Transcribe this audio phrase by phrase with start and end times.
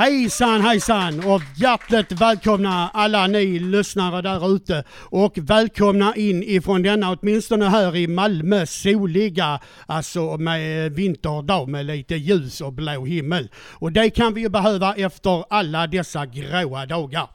[0.00, 7.10] Hejsan hejsan och hjärtligt välkomna alla ni lyssnare där ute och välkomna in ifrån denna
[7.10, 13.48] åtminstone här i Malmö soliga, alltså med vinterdag med lite ljus och blå himmel.
[13.54, 17.28] Och det kan vi ju behöva efter alla dessa gråa dagar.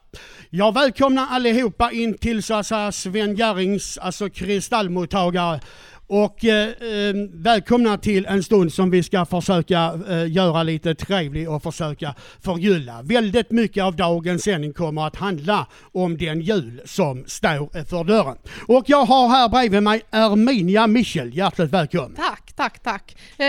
[0.50, 5.60] Jag välkomnar allihopa in till så att säga Sven Jerrings, alltså kristallmottagare
[6.08, 11.50] och eh, eh, välkomna till en stund som vi ska försöka eh, göra lite trevlig
[11.50, 13.02] och försöka förgylla.
[13.02, 18.36] Väldigt mycket av dagens sändning kommer att handla om den jul som står för dörren.
[18.68, 21.36] Och jag har här bredvid mig Erminia Michel.
[21.36, 22.14] Hjärtligt välkommen!
[22.14, 23.16] Tack, tack, tack.
[23.36, 23.46] Eh,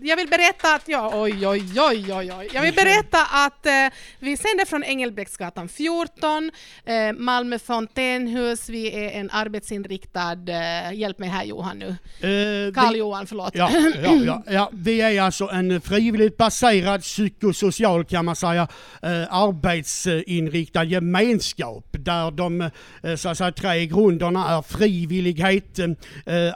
[0.00, 2.48] jag vill berätta att, jag, oj, oj, oj, oj, oj.
[2.54, 3.72] Jag vill berätta att eh,
[4.18, 6.50] vi sänder från Engelbrektsgatan 14,
[6.84, 8.68] eh, Malmö Fontänhus.
[8.68, 13.50] Vi är en arbetsinriktad, eh, hjälp mig här Johan nu, Eh, Karl-Johan, förlåt.
[13.54, 13.70] Ja,
[14.02, 18.68] ja, ja, ja, vi är alltså en frivilligt baserad psykosocial kan man säga
[19.02, 22.60] eh, arbetsinriktad gemenskap där de
[23.02, 25.94] eh, så att säga, tre grunderna är frivillighet, eh,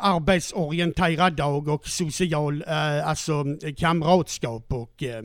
[0.00, 3.44] arbetsorienterad dag och social, eh, alltså
[3.76, 5.22] kamratskap och eh,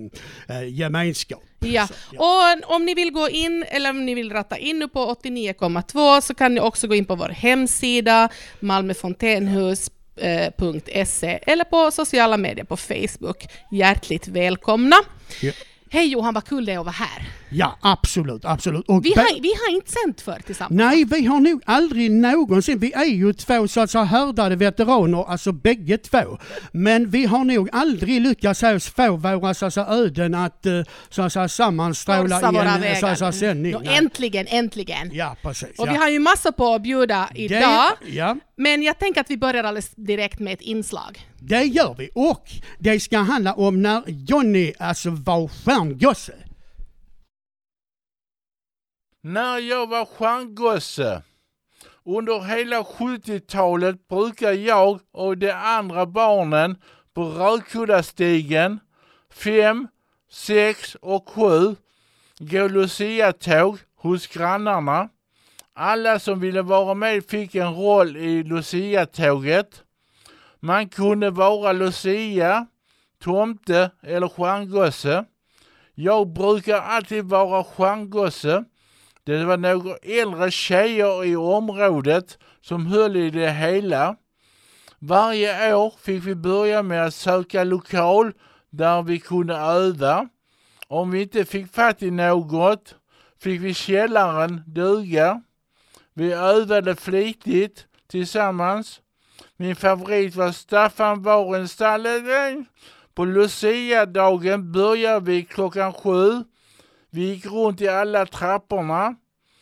[0.47, 1.43] eh, gemenskap.
[1.65, 5.15] Ja, och om ni vill gå in eller om ni vill ratta in nu på
[5.23, 12.65] 89,2 så kan ni också gå in på vår hemsida malmöfontänhus.se eller på sociala medier
[12.65, 13.47] på Facebook.
[13.71, 14.95] Hjärtligt välkomna!
[15.41, 15.51] Ja.
[15.93, 17.29] Hej Johan, vad kul det är att vara här.
[17.49, 18.85] Ja, absolut, absolut.
[18.87, 20.77] Och Vi har, vi har inte sänt för tillsammans.
[20.77, 25.31] Nej, vi har nog aldrig någonsin, vi är ju två så att säga härdade veteraner,
[25.31, 26.37] alltså bägge två.
[26.71, 31.21] Men vi har nog aldrig lyckats få våra så att säga, öden att eh, så
[31.21, 32.51] att säga, sammanstråla
[32.83, 33.75] i en så att säga, sändning.
[33.83, 33.97] Nej.
[33.97, 35.09] äntligen, äntligen!
[35.13, 35.79] Ja, precis.
[35.79, 35.91] Och ja.
[35.91, 39.37] vi har ju massa på att bjuda idag, det, ja, men jag tänker att vi
[39.37, 42.09] börjar alldeles direkt med ett inslag det gör vi.
[42.15, 42.43] Och
[42.79, 46.33] det ska handla om när Johnny alltså var stjärngosse.
[49.21, 51.21] När jag var stjärngosse
[52.05, 56.77] under hela 70-talet brukade jag och de andra barnen
[57.13, 58.79] på Rödkuddastigen
[59.33, 59.87] 5,
[60.31, 61.75] 6 och 7
[62.39, 65.09] gå Lucia-tåg hos grannarna.
[65.73, 69.83] Alla som ville vara med fick en roll i Lucia-tåget.
[70.63, 72.67] Man kunde vara Lucia,
[73.19, 75.25] tomte eller stjärngosse.
[75.93, 78.63] Jag brukar alltid vara stjärngosse.
[79.23, 84.15] Det var några äldre tjejer i området som höll i det hela.
[84.99, 88.33] Varje år fick vi börja med att söka lokal
[88.69, 90.27] där vi kunde öva.
[90.87, 92.95] Om vi inte fick fatt i något
[93.39, 95.41] fick vi källaren duga.
[96.13, 99.00] Vi övade flitigt tillsammans.
[99.61, 102.65] Min favorit var Staffan var.
[103.13, 106.43] På Lucia-dagen började vi klockan sju.
[107.09, 109.15] Vi gick runt i alla trapporna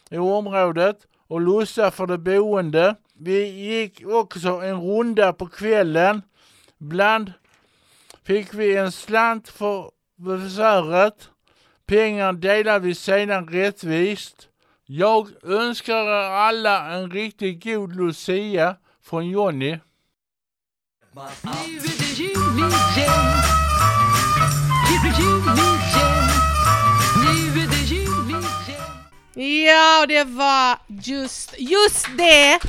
[0.09, 2.95] i området och lussade för de boende.
[3.13, 6.21] Vi gick också en runda på kvällen.
[6.81, 7.33] Ibland
[8.23, 11.29] fick vi en slant för besväret.
[11.85, 14.47] Pengar delade vi sedan rättvist.
[14.85, 19.77] Jag önskar er alla en riktigt god Lucia från Jonny.
[21.19, 23.41] Nu är det jul igen.
[24.87, 26.29] Det blir jul igen.
[27.15, 29.65] Nu är det jul igen.
[29.65, 32.59] Ja, och det var just, just det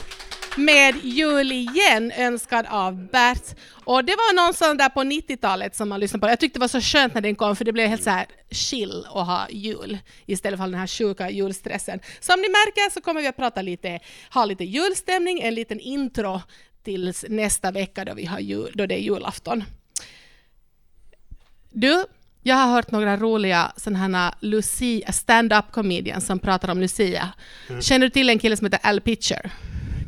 [0.56, 3.56] med jul igen önskad av Bert.
[3.84, 6.28] Och det var någon där på 90-talet som man lyssnade på.
[6.28, 8.26] Jag tyckte det var så skönt när den kom för det blev helt så här
[8.50, 12.00] chill att ha jul istället för den här sjuka julstressen.
[12.20, 14.00] Som ni märker så kommer vi att prata lite,
[14.34, 16.40] ha lite julstämning, en liten intro
[16.82, 19.64] tills nästa vecka då, vi har jul, då det är julafton.
[21.70, 22.04] Du,
[22.42, 27.32] jag har hört några roliga sådana här Lucia, stand-up comedians som pratar om Lucia.
[27.80, 29.50] Känner du till en kille som heter Al Pitcher?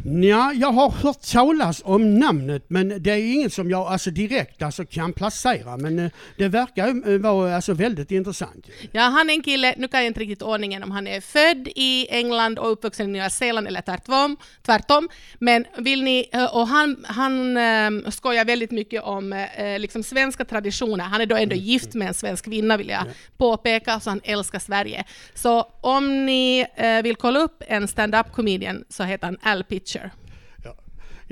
[0.04, 4.62] Ja, jag har hört talas om namnet men det är inget som jag alltså direkt
[4.62, 8.66] alltså kan placera men eh, det verkar eh, vara alltså väldigt intressant.
[8.92, 11.68] Ja, han är en kille, nu kan jag inte riktigt ordningen om han är född
[11.74, 15.08] i England och uppvuxen i Nya Zeeland eller tvärtom, tvärtom.
[15.38, 17.58] men vill ni, eh, och han, han
[18.12, 19.46] skojar väldigt mycket om
[19.78, 21.04] liksom svenska traditioner.
[21.04, 23.04] Han är då ändå gift med en svensk kvinna vill jag
[23.36, 25.04] påpeka, så han älskar Sverige.
[25.34, 26.66] Så om ni
[27.02, 30.21] vill kolla upp en stand-up comedian så heter han Al Pitcher.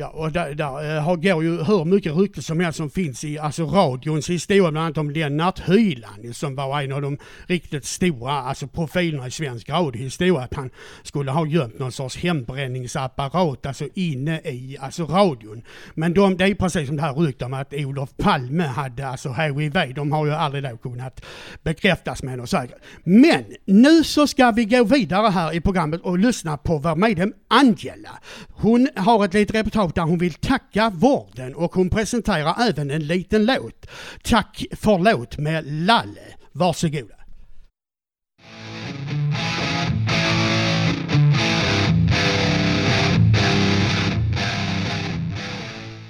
[0.00, 3.24] Ja, och där, där eh, har, går ju hur mycket rykte som helst som finns
[3.24, 7.84] i alltså radions historia, bland annat om Lennart Hyland som var en av de riktigt
[7.84, 10.40] stora alltså profilerna i svensk radiohistoria.
[10.40, 10.70] Att han
[11.02, 15.62] skulle ha gömt någon sorts hembränningsapparat alltså inne i alltså radion.
[15.94, 19.32] Men de, det är precis som det här ryktet om att Olof Palme hade alltså
[19.32, 19.94] HIV.
[19.94, 21.24] De har ju aldrig då kunnat
[21.62, 22.78] bekräftas med något säkert.
[23.04, 27.32] Men nu så ska vi gå vidare här i programmet och lyssna på vår medlem
[27.48, 28.18] Angela.
[28.48, 33.06] Hon har ett litet reportage där hon vill tacka vården och hon presenterar även en
[33.06, 33.86] liten låt.
[34.22, 36.34] Tack för låt med Lalle.
[36.52, 37.14] Varsågoda.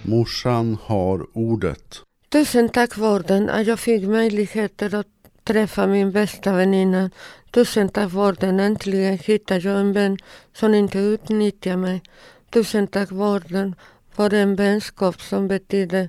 [0.02, 2.00] Morsan har ordet.
[2.28, 5.06] Tusen tack vården att jag fick möjligheter att
[5.44, 7.10] träffa min bästa väninna.
[7.50, 10.18] Tusen tack vården, äntligen hittade jag en vän
[10.52, 12.02] som inte utnyttjar mig.
[12.50, 13.74] Tusen tack vården
[14.10, 16.08] för en vänskap som betyder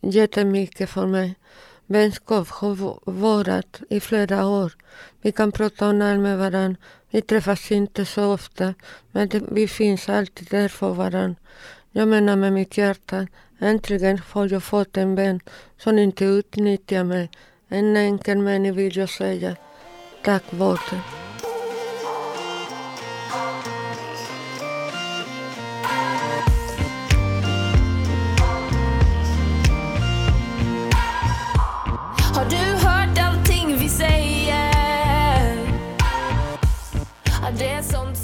[0.00, 1.34] jättemycket för mig.
[1.86, 4.72] Vänskap har varat i flera år.
[5.22, 6.76] Vi kan prata och med varandra.
[7.10, 8.74] Vi träffas inte så ofta,
[9.12, 11.40] men det, vi finns alltid där för varandra.
[11.90, 13.26] Jag menar med mitt hjärta,
[13.58, 15.40] äntligen har jag fått en vän
[15.76, 17.30] som inte utnyttjar mig.
[17.68, 19.56] En enkel mening vill jag säga.
[20.24, 21.27] Tack vården.
[37.60, 38.16] Ja, det är sånt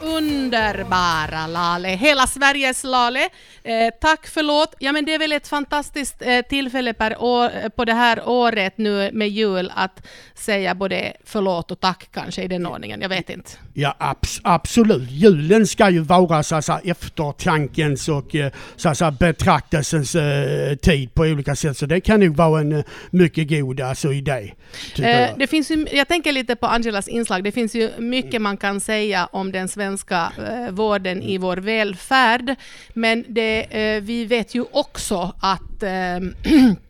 [0.00, 3.28] underbara Lale, hela Sveriges Lale.
[3.62, 4.74] Eh, tack förlåt.
[4.78, 8.28] Ja men det är väl ett fantastiskt eh, tillfälle per år, eh, på det här
[8.28, 13.00] året nu med jul att säga både förlåt och tack kanske i den ordningen.
[13.00, 13.50] Jag vet inte.
[13.74, 15.10] Ja abs absolut.
[15.10, 20.76] Julen ska ju vara så att säga, eftertankens och eh, så att säga, betraktelsens eh,
[20.76, 21.76] tid på olika sätt.
[21.76, 24.54] Så det kan nog vara en eh, mycket god alltså, idé.
[24.98, 25.38] Eh, jag.
[25.38, 27.44] det finns ju, jag tänker lite på Angelas inslag.
[27.44, 32.56] Det finns ju mycket man kan säga om den svenska eh, vården i vår välfärd.
[32.94, 36.18] Men det, eh, vi vet ju också att eh,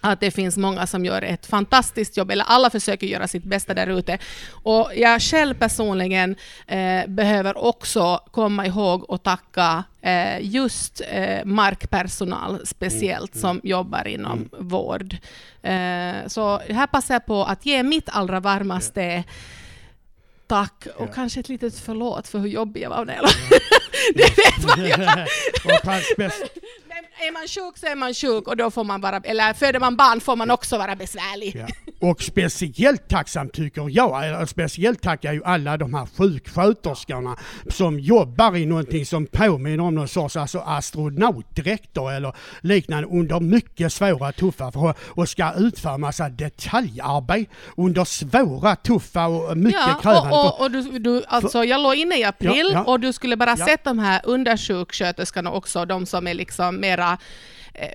[0.00, 3.74] att det finns många som gör ett fantastiskt jobb, eller alla försöker göra sitt bästa
[3.74, 4.18] där ute.
[4.50, 6.36] Och jag själv personligen
[6.66, 14.48] eh, behöver också komma ihåg och tacka eh, just eh, markpersonal speciellt som jobbar inom
[14.58, 15.16] vård.
[15.62, 19.24] Eh, så här passar jag på att ge mitt allra varmaste
[20.50, 23.24] tack och kanske ett litet förlåt för hur jobbig jag var när jag
[24.14, 24.92] Det vet man ju.
[25.64, 25.80] och
[26.16, 26.44] bäst,
[27.28, 29.96] är man sjuk så är man sjuk och då får man vara, eller föder man
[29.96, 31.56] barn får man också vara besvärlig.
[31.56, 31.66] ja.
[32.08, 37.36] Och speciellt tacksam tycker jag, eller speciellt tackar ju alla de här sjuksköterskorna
[37.68, 43.92] som jobbar i någonting som påminner om någon sorts alltså astronautdräkter eller liknande under mycket
[43.92, 50.30] svåra, tuffa förhållanden och ska utföra massa detaljarbete under svåra, tuffa och mycket Ja, krävande
[50.36, 52.84] och, och, och du, du, alltså jag låg inne i april Ja, ja.
[52.84, 57.18] och du skulle bara sett de här undersjuksköterskorna också, de som är liksom mera eh,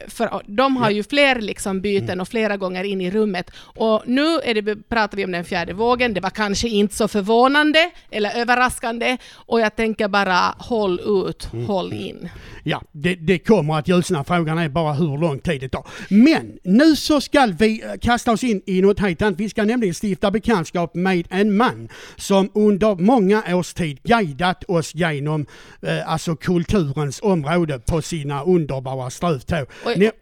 [0.08, 2.20] för de har ju fler liksom byten Mm.
[2.22, 3.52] och flera gånger in i rummet.
[3.58, 6.14] Och nu är det, pratar vi om den fjärde vågen.
[6.14, 9.18] Det var kanske inte så förvånande eller överraskande.
[9.36, 11.66] Och jag tänker bara håll ut, Mm.
[11.66, 12.30] håll in.
[12.64, 14.24] Ja, det, det kommer att ljusna.
[14.24, 15.88] Frågan är bara hur lång tid det tar.
[16.10, 19.40] Men nu så ska vi eh, kasta oss in i något helt annat.
[19.40, 24.96] Vi ska nämligen stifta bekantskap med en man som under många års tid guidat oss
[24.96, 25.46] genom
[25.82, 29.65] eh, alltså kulturens område på sina underbara strövtåg.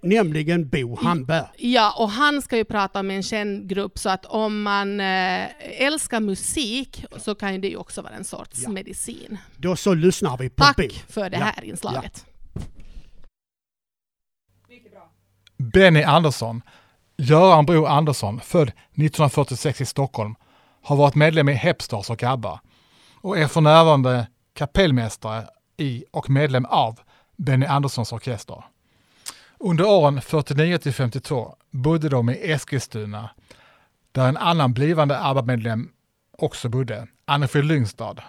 [0.02, 1.46] Nämligen Bo Hamberg.
[1.58, 5.48] Ja, och han ska ju prata om en känd grupp, så att om man eh,
[5.82, 8.70] älskar musik så kan ju det ju också vara en sorts Ja.
[8.70, 9.38] medicin.
[9.58, 10.90] Då så lyssnar vi på Tack Bo.
[11.10, 12.26] för det Ja, här inslaget.
[15.58, 16.62] Benny Andersson,
[17.18, 20.36] Göran Bro Andersson, född 1946 i Stockholm,
[20.84, 22.62] har varit medlem i Hepstars och ABBA
[23.22, 25.48] och är för närvarande kapellmästare
[25.78, 27.00] i och medlem av
[27.38, 28.64] Benny Anderssons orkester.
[29.66, 33.30] Under åren 49 till 52 bodde de i Eskilstuna
[34.12, 35.92] där en annan blivande ABBA-medlem
[36.38, 38.24] också bodde, Annefrid Lyngstad.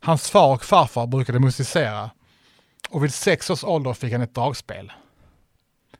[0.00, 2.10] Hans far och farfar brukade musicera
[2.88, 4.92] och vid sex års ålder fick han ett dragspel.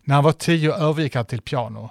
[0.01, 1.91] När han var tio övergick han till piano.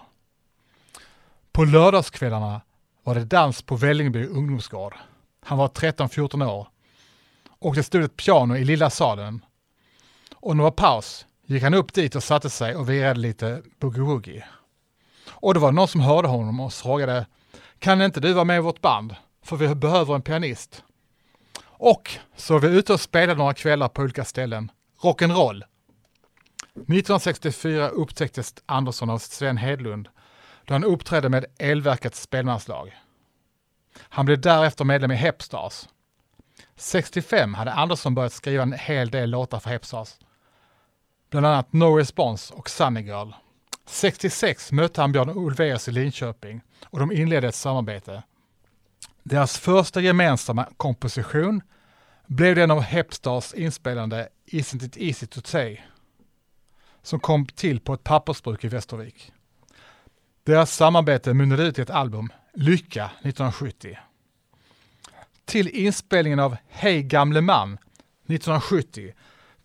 [1.51, 2.61] På lördagskvällarna
[3.03, 4.95] var det dans på Vällingby ungdomsgård.
[5.41, 6.67] Han var 13-14 år
[7.59, 9.45] och det stod ett piano i lilla salen.
[10.35, 13.61] Och när det var paus gick han upp dit och satte sig och virade lite
[13.79, 14.43] boogie-woogie.
[15.29, 17.25] Och det var någon som hörde honom och frågade
[17.79, 19.15] Kan inte du vara med i vårt band?
[19.43, 20.83] För vi behöver en pianist.
[21.61, 24.71] Och så var vi ute och spelade några kvällar på olika ställen.
[25.01, 25.63] Rock'n'roll.
[26.75, 30.09] 1964 upptäcktes Andersson av Sven Hedlund
[30.65, 32.97] då han uppträdde med Elverkets spelmanslag.
[33.99, 35.87] Han blev därefter medlem i Hepstars.
[36.75, 40.15] 65 hade Andersson börjat skriva en hel del låtar för Hepstars.
[41.29, 43.31] Bland annat No Response och Sunny Girl.
[43.85, 48.23] 66 mötte han Björn Ulvaeus i Linköping och de inledde ett samarbete.
[49.23, 51.61] Deras första gemensamma komposition
[52.27, 55.79] blev den av Hepstars inspelande Isn't it easy to say
[57.01, 59.31] som kom till på ett pappersbruk i Västervik.
[60.43, 63.97] Deras samarbete mynnade ut i ett album, Lycka 1970.
[65.45, 69.13] Till inspelningen av Hej gamle man 1970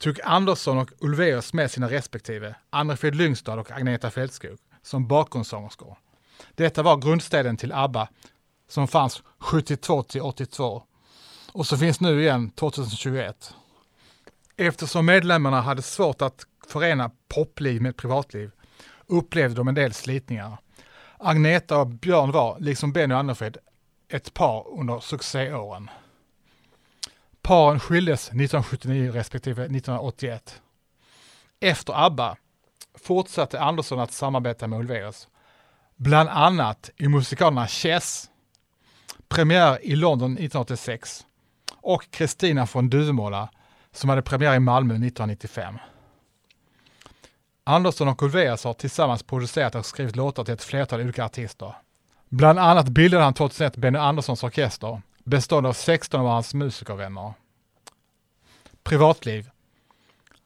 [0.04, 5.98] tog Andersson och Ulvaeus med sina respektive, Anne-Frid Lyngstad och Agneta Fältskog, som bakgrundssångerskor.
[6.54, 8.08] Detta var grundstenen till ABBA
[8.68, 10.82] som fanns 72 till 82
[11.52, 13.54] och så finns nu igen 2021.
[14.56, 18.50] Eftersom medlemmarna hade svårt att förena popliv med privatliv
[19.06, 20.58] upplevde de en del slitningar.
[21.18, 23.56] Agneta och Björn var, liksom Benny och Anne-Frid,
[24.08, 25.90] ett par under succéåren.
[27.44, 30.62] Paren skildes 1979 respektive 1981.
[31.60, 32.36] Efter ABBA
[32.98, 35.28] fortsatte Andersson att samarbeta med Ulvaeus.
[35.96, 38.30] Bland annat i musikalerna Chess,
[39.28, 41.26] premiär i London 1986
[41.80, 43.48] och Kristina från Duvemåla
[43.92, 45.78] som hade premiär i Malmö 1995.
[47.64, 51.74] Andersson och Ulvaeus har tillsammans producerat och skrivit låtar till ett flertal olika artister.
[52.28, 57.34] Bland annat bildade han 2001 Benny Anderssons orkester, bestående av 16 av hans musikervänner.
[58.82, 59.50] Privatliv.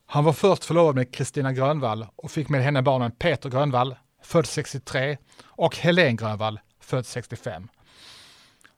[0.06, 4.46] Han var först förlovad med Kristina Grönvall och fick med henne barnen Peter Grönvall, född
[4.46, 7.68] 63, och Helene Grönvall, född 65.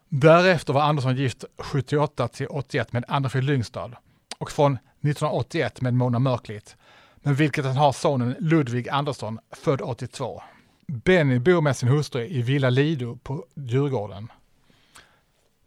[0.09, 3.97] Därefter var Andersson gift 78 till 81 med Anders Frid Lyngstad
[4.39, 6.77] och från 1981 med Mona Mörklit,
[7.17, 10.43] med vilket han har sonen Ludvig Andersson, född 82.
[10.87, 14.29] Benny bor med sin hustru i Villa Lido på Djurgården.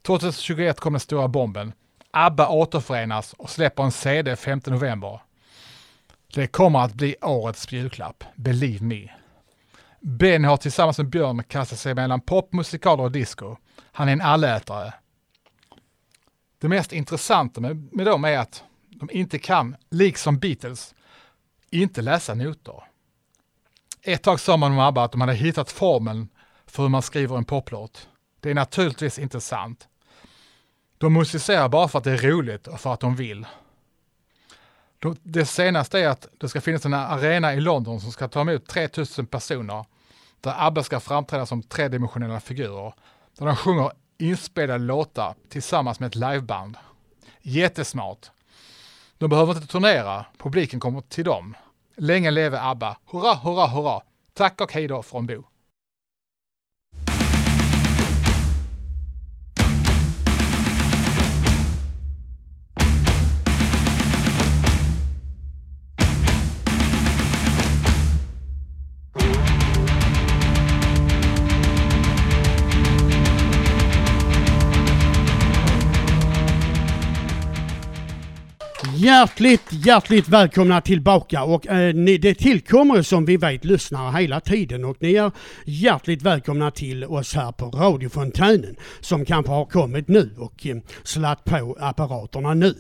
[0.04, 1.74] 2021 kom den stora bomben.
[2.12, 5.22] ABBA återförenas och släpper en CD 5 november.
[6.34, 9.10] Det kommer att bli årets julklapp, believe me.
[10.00, 13.56] Benny har tillsammans med Björn kastat sig mellan pop, musikaler och disco.
[13.82, 14.94] Han är en allätare.
[16.60, 20.96] Det mest intressanta med, med dem är att de inte kan, liksom Beatles,
[21.70, 22.84] inte läsa noter.
[24.02, 26.30] Ett tag sa man om ABBA att de hade hittat formeln
[26.66, 28.10] för hur man skriver en poplåt.
[28.40, 29.88] Det är naturligtvis inte sant.
[31.04, 33.46] De musicerar bara för att det är roligt och för att de vill.
[35.24, 38.68] Det senaste är att det ska finnas en arena i London som ska ta emot
[38.68, 39.86] 3000 personer
[40.42, 42.94] där ABBA ska framträda som tredimensionella figurer.
[43.38, 46.78] Där de sjunger inspelade låtar tillsammans med ett liveband.
[47.42, 48.32] Jättesmart.
[49.18, 51.56] De behöver inte turnera, publiken kommer till dem.
[51.98, 52.98] Länge leve ABBA!
[53.12, 54.02] Hurra, hurra, hurra!
[54.34, 55.44] Tack och hej då från Bo.
[79.04, 84.86] Hjärtligt, hjärtligt välkomna tillbaka och eh, ni, det tillkommer som vi vet lyssnare hela tiden
[84.86, 85.32] och ni är
[85.66, 91.44] hjärtligt välkomna till oss här på radiofontänen som kanske har kommit nu och eh, slatt
[91.44, 92.76] på apparaterna nu.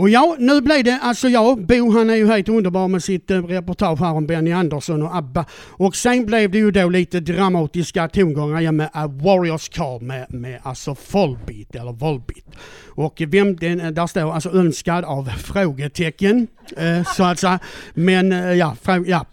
[0.00, 3.30] Och ja, nu blev det alltså jag, Bo han är ju helt underbar med sitt
[3.30, 7.20] eh, reportage här om Benny Andersson och ABBA och sen blev det ju då lite
[7.20, 12.44] dramatiska tongångar igen med A Warriors Call med, med alltså Volbeat eller Volbeat.
[12.86, 17.58] Och vem den, där står alltså önskad av frågetecken eh, så att säga.
[17.94, 19.26] Men eh, ja, frå, ja.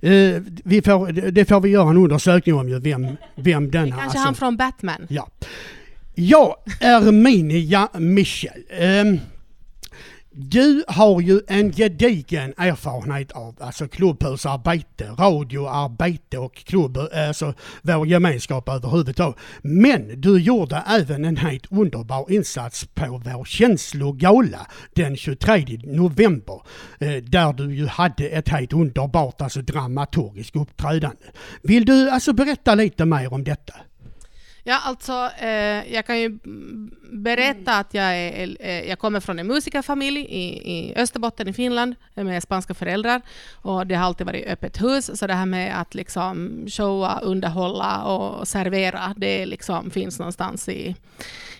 [0.00, 3.86] Eh, vi får, det får vi göra en undersökning om ju, vem, vem denna...
[3.86, 5.06] Kanske alltså, han från Batman.
[5.08, 5.28] Ja.
[6.14, 8.62] Jag, Erminia Michel.
[8.70, 9.18] Ehm,
[10.34, 16.98] du har ju en gedigen erfarenhet av alltså klubbhusarbete, radioarbete och klubb,
[17.28, 19.36] alltså vår gemenskap överhuvudtaget.
[19.62, 26.60] Men du gjorde även en helt underbar insats på vår känslogala den 23 november.
[27.00, 31.24] eh, Där du ju hade ett helt underbart alltså dramaturgiskt uppträdande.
[31.62, 33.74] Vill du alltså berätta lite mer om detta?
[34.64, 39.38] Ja, alltså, eh, jag kan ju mm, berätta att jag, är, eh, jag kommer från
[39.38, 43.20] en musikerfamilj i, i Österbotten i Finland med spanska föräldrar.
[43.52, 48.04] Och det har alltid varit öppet hus, så det här med att liksom showa, underhålla
[48.04, 50.96] och servera, det liksom finns någonstans i,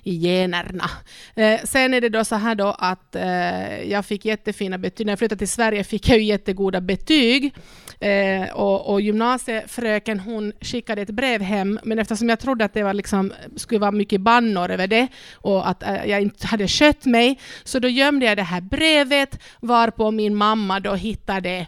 [0.02, 0.90] i generna.
[1.34, 5.06] Eh, sen är det då så här då att eh, jag fick jättefina betyg.
[5.06, 7.54] När jag flyttade till Sverige fick jag ju jättegoda betyg.
[8.00, 12.82] Eh, och, och gymnasiefröken hon skickade ett brev hem, men eftersom jag trodde att det
[12.82, 17.04] var liksom, skulle vara mycket bannor över det och att eh, jag inte hade skött
[17.04, 21.66] mig, så då gömde jag det här brevet varpå min mamma då hittade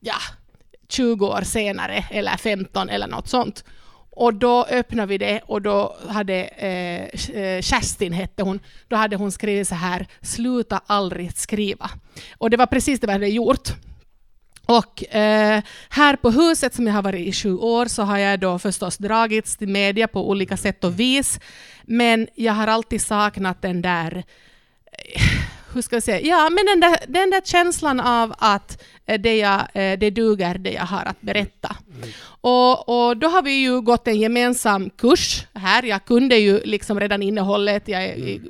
[0.00, 0.16] ja,
[0.88, 3.64] 20 år senare, eller 15 eller något sånt.
[4.16, 9.16] Och då öppnade vi det och då hade eh, eh, Kerstin, hette hon, då hade
[9.16, 11.90] hon skrivit så här, sluta aldrig skriva.
[12.38, 13.68] Och det var precis det vi hade gjort.
[14.66, 18.40] Och eh, här på huset som jag har varit i sju år så har jag
[18.40, 21.40] då förstås dragits till media på olika sätt och vis.
[21.82, 24.24] Men jag har alltid saknat den där
[25.14, 25.22] eh,
[25.74, 29.36] hur ska jag säga, ja men den där, den där känslan av att eh, det,
[29.36, 31.76] jag, eh, det duger det jag har att berätta.
[32.40, 35.82] Och, och då har vi ju gått en gemensam kurs här.
[35.82, 37.88] Jag kunde ju liksom redan innehållet.
[37.88, 38.40] Jag är i-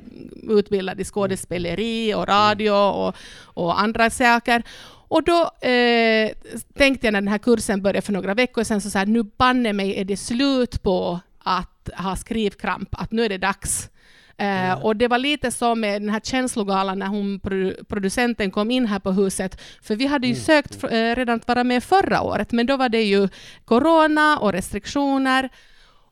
[0.49, 4.63] utbildad i skådespeleri och radio och, och andra saker.
[5.07, 6.31] Och då eh,
[6.77, 9.23] tänkte jag när den här kursen började för några veckor sedan, så, så här, nu
[9.23, 13.89] banne mig är det slut på att ha skrivkramp, att nu är det dags.
[14.37, 18.71] Eh, och det var lite så med den här känslogalan när hon, produ- producenten kom
[18.71, 21.83] in här på huset, för vi hade ju sökt fr- eh, redan att vara med
[21.83, 23.29] förra året, men då var det ju
[23.65, 25.49] corona och restriktioner,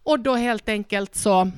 [0.03, 1.51] och då helt enkelt så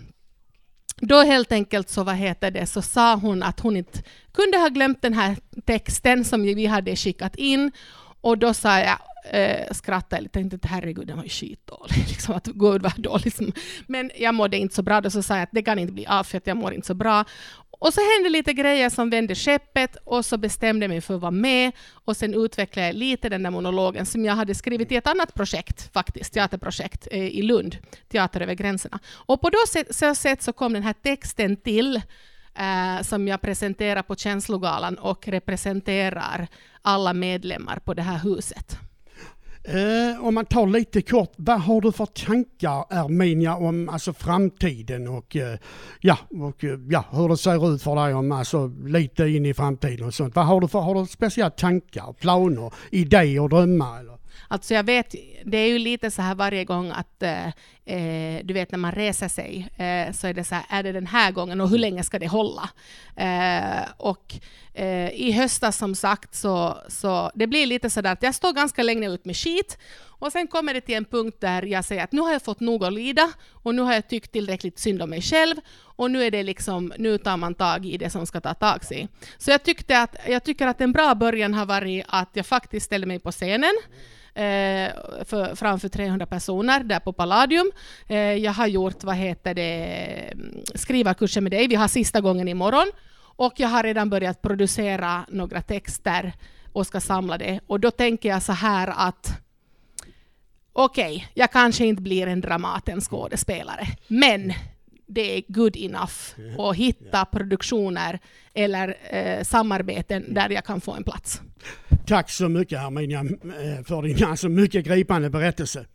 [0.98, 4.03] då helt enkelt så, vad heter det, så sa hon att hon inte
[4.34, 7.72] kunde ha glömt den här texten som vi hade skickat in.
[8.22, 8.98] Och då sa jag,
[9.32, 11.98] eh, skrattade lite, tänkte att herregud, den var ju skitdålig.
[12.08, 13.34] Liksom att gud vad dålig.
[13.88, 16.05] Men jag mådde inte så bra, då så sa jag att det kan inte bli
[16.05, 17.25] av för att jag mår inte så bra.
[17.79, 21.22] Och så hände lite grejer som vände skeppet och så bestämde jag mig för att
[21.22, 21.72] vara med
[22.05, 25.34] och sen utvecklade jag lite den där monologen som jag hade skrivit i ett annat
[25.34, 27.77] projekt, faktiskt, teaterprojekt eh, i Lund,
[28.12, 29.00] Teater över gränserna.
[29.08, 29.51] Och på
[29.89, 32.01] så sätt så kom den här texten till
[32.55, 36.48] eh, som jag presenterar på Känslogalan och representerar
[36.82, 38.77] alla medlemmar på det här huset.
[39.67, 45.07] Eh, om man tar lite kort, vad har du för tankar Erminia om alltså framtiden
[45.07, 45.57] och, eh,
[46.01, 49.54] ja, och eh, ja, hur det ser ut för dig om alltså lite in i
[49.54, 50.36] framtiden och sånt.
[50.36, 53.99] Vad har du för, har du speciella tankar, planer, idéer, drömmar?
[53.99, 54.17] Eller?
[54.47, 57.47] Alltså jag vet, det är ju lite så här varje gång att eh,
[57.86, 60.91] eh, du vet när man reser sig eh, så är det så här, är det
[60.91, 62.69] den här gången och hur länge ska det hålla?
[63.15, 64.36] Eh, och
[64.75, 68.83] eh, i höstas som sagt så, så det blir lite sådär att jag står ganska
[68.83, 72.11] länge ut med skit och sen kommer det till en punkt där jag säger att
[72.11, 75.09] nu har jag fått nog att lida och nu har jag tyckt tillräckligt synd om
[75.09, 78.41] mig själv och nu är det liksom, nu tar man tag i det som ska
[78.41, 79.07] ta tag i.
[79.38, 82.85] Så jag tyckte att, jag tycker att en bra början har varit att jag faktiskt
[82.85, 83.73] ställde mig på scenen
[84.33, 84.89] eh,
[85.25, 87.71] för, framför 300 personer där på Palladium.
[88.07, 89.85] Eh, jag har gjort, vad heter det,
[90.31, 91.67] mm, skrivarkurser med dig.
[91.67, 92.91] Vi har sista gången imorgon.
[93.36, 96.34] Och jag har redan börjat producera några texter
[96.74, 97.60] och ska samla det.
[97.67, 99.41] Och då tänker jag så här att
[100.74, 104.54] okej, jag kanske inte blir en Dramaten-skådespelare, men
[105.08, 106.13] det är good enough
[106.58, 108.19] att hitta produktioner
[108.54, 111.41] eller eh, samarbeten där jag kan få en plats.
[112.08, 115.86] Tack så mycket Herminia eh, för din alltså mycket gripande berättelse.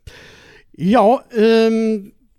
[0.71, 1.71] Ja, eh,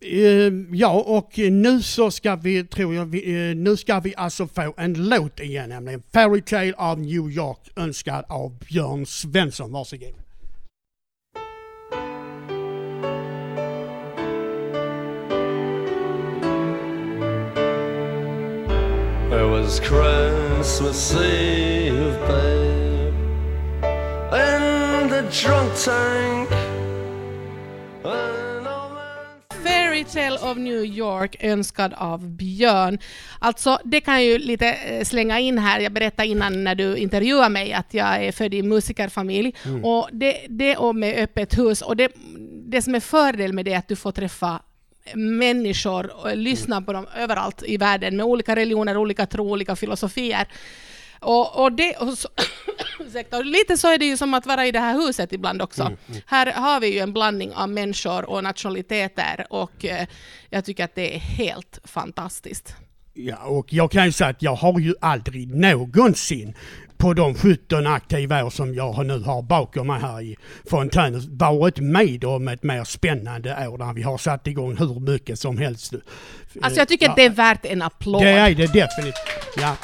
[0.05, 4.47] Ehm, ja och nu så ska vi, tror jag, vi, eh, nu ska vi alltså
[4.47, 9.73] få en låt igen, nämligen Fairy Tale of New York önskad av Björn Svensson.
[9.73, 10.15] Varsågod.
[19.33, 23.15] It was Christmas Eve, babe,
[24.33, 26.62] in the drunk tank.
[30.05, 32.99] Tale of New York önskad av Björn.
[33.39, 35.81] Alltså, det kan jag ju lite eh, slänga in här.
[35.81, 39.55] Jag berättade innan när du intervjuade mig att jag är född i musikerfamilj.
[39.83, 41.83] Och det, det och med öppet hus.
[41.83, 42.13] Och det,
[42.67, 44.61] det som är fördel med det är att du får träffa
[45.15, 50.47] människor och lyssna på dem överallt i världen med olika religioner, olika tro, olika filosofier.
[51.23, 52.29] Och, och, det, och, så,
[53.37, 55.91] och lite så är det ju som att vara i det här huset ibland också.
[56.27, 60.07] Här har vi ju en blandning av människor och nationaliteter och eh,
[60.51, 62.75] jag tycker att det är helt fantastiskt.
[63.15, 66.55] Ja, och jag kan ju säga att jag har ju aldrig någonsin
[66.97, 70.37] på de 17 aktiva år som jag nu har bakom mig här i
[70.71, 75.39] fontänen varit med om ett mer spännande år där vi har satt igång hur mycket
[75.39, 75.93] som helst.
[76.63, 77.11] Alltså jag tycker Ja.
[77.11, 78.23] att det är värt en applåd.
[78.23, 79.15] Det är det definitivt.
[79.57, 79.77] Ja.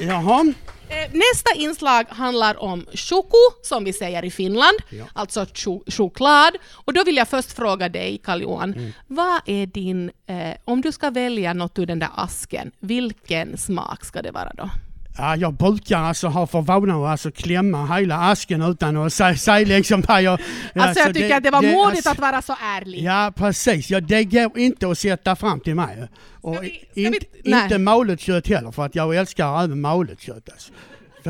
[0.00, 0.06] Ja.
[0.06, 0.54] Jaha.
[0.88, 4.76] Eh, nästa inslag handlar om choko, som vi säger i Finland,
[5.12, 6.56] alltså cho- choklad.
[6.72, 8.92] Och då vill jag först fråga dig, Karl-Johan, Mm.
[9.06, 14.04] vad är din, eh, om du ska välja något ur den där asken, vilken smak
[14.04, 14.70] ska det vara då?
[15.18, 19.36] Ja, jag brukar alltså ha för vana att alltså klämma hela asken utan att säga,
[19.36, 20.40] säga liksom jag...
[20.74, 23.02] Alltså jag tycker att det var modigt alltså- att vara så ärlig.
[23.02, 26.08] Ja precis, ja, det går inte att sätta fram till mig.
[26.40, 30.20] Och vi- ska in, vi- inte malet kött heller för att jag älskar även malet
[30.20, 30.48] kött.
[30.52, 30.72] Alltså.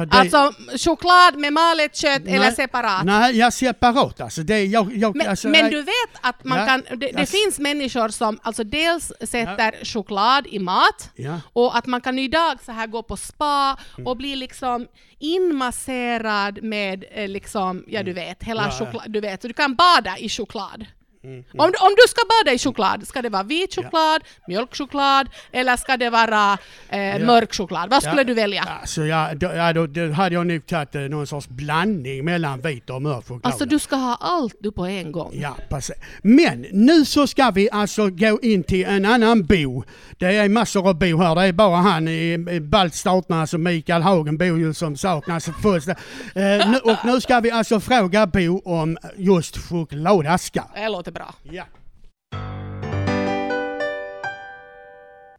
[0.05, 3.05] Det- Alltså choklad med malet kött eller Nej, separat?
[3.05, 4.43] Nej, jag separat alltså.
[4.43, 7.13] Det, jag, jag, Men, alltså, men jag- du vet att man Ja, kan, det, det
[7.19, 11.41] jag- finns människor som alltså dels sätter choklad i mat Ja.
[11.53, 14.07] och att man kan idag så här gå på spa Mm.
[14.07, 14.87] och bli liksom
[15.19, 18.73] inmasserad med eh, liksom, ja du vet, hela Mm.
[18.79, 18.87] Ja, ja.
[18.93, 20.87] choklad, du vet, så du kan bada i choklad.
[21.27, 25.29] Mm, Om, du- om du ska bada i choklad, ska det vara vit choklad, mjölkchoklad
[25.53, 26.59] eller ska det vara
[26.89, 27.91] eh, mörk choklad?
[27.91, 28.25] Vad skulle Ja.
[28.25, 28.62] du välja?
[28.81, 32.61] Alltså, ja, då, ja, då, då hade jag nog tagit eh, någon sorts blandning mellan
[32.61, 33.41] vit och mörk choklad.
[33.53, 35.31] Alltså du ska ha allt du på en gång.
[35.35, 35.97] Ja, precis.
[36.23, 39.85] Men nu så ska vi alltså gå in till en annan bo.
[40.19, 41.35] Det är massor av bo här.
[41.35, 46.05] Det är bara han i i baltstaterna, alltså Mikael Hagen bor ju som saknas fullständigt.
[46.35, 50.65] Eh, nu, och nu ska vi alltså fråga Bo om just chokladaskar.
[50.75, 51.35] Det låter bra.
[51.42, 51.64] Ja.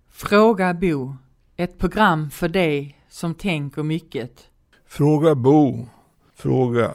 [0.10, 1.16] Fråga Bo.
[1.56, 4.32] Ett program för dig som tänker mycket.
[4.88, 5.88] Fråga Bo.
[6.36, 6.92] Fråga.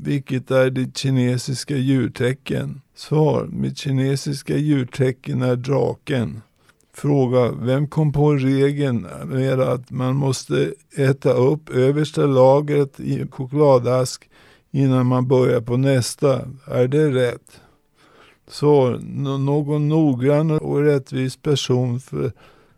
[0.00, 2.80] Vilket är ditt kinesiska djurtecken?
[2.94, 3.48] Svar.
[3.52, 6.42] Mitt kinesiska djurtecken är draken.
[6.94, 7.52] Fråga.
[7.52, 14.30] Vem kom på regeln med att man måste äta upp översta lagret i chokladask
[14.70, 16.40] innan man börjar på nästa?
[16.66, 17.60] Är det rätt?
[18.46, 19.00] Svar.
[19.38, 22.32] Någon noggrann och rättvis person för,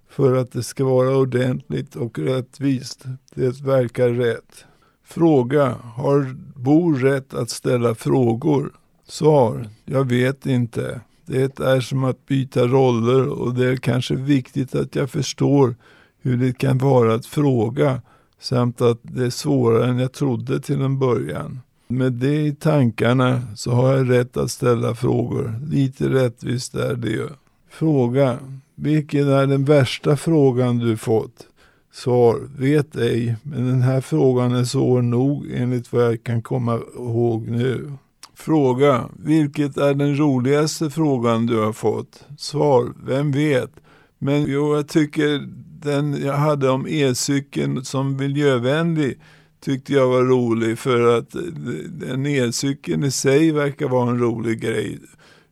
[0.09, 3.05] för att det ska vara ordentligt och rättvist.
[3.35, 4.65] Det verkar rätt.
[5.05, 5.77] Fråga.
[5.95, 8.73] Har Bo rätt att ställa frågor?
[9.09, 9.69] Svar.
[9.85, 11.01] Jag vet inte.
[11.27, 15.75] Det är som att byta roller och det är kanske viktigt att jag förstår
[16.23, 18.03] hur det kan vara att fråga
[18.41, 21.61] samt att det är svårare än jag trodde till en början.
[21.89, 25.61] Med det i tankarna så har jag rätt att ställa frågor.
[25.71, 27.29] Lite rättvist är det ju.
[27.71, 28.39] Fråga.
[28.75, 31.47] Vilken är den värsta frågan du fått?
[31.93, 32.49] Svar.
[32.59, 37.49] Vet ej, men den här frågan är svår nog enligt vad jag kan komma ihåg
[37.49, 37.93] nu.
[38.35, 39.05] Fråga.
[39.19, 42.25] Vilket är den roligaste frågan du har fått?
[42.39, 42.93] Svar.
[43.07, 43.71] Vem vet?
[44.19, 45.49] Men jo, jag tycker
[45.83, 49.19] den jag hade om elcykeln som miljövänlig
[49.67, 54.61] tyckte jag var rolig för att eh, en elcykeln i sig verkar vara en rolig
[54.61, 54.99] grej.